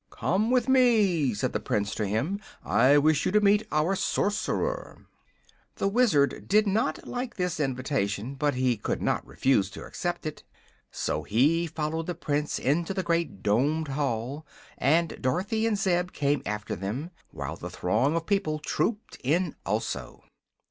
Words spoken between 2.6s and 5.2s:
"I wish you to meet our Sorcerer."